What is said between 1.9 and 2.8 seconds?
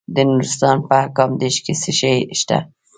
شی شته؟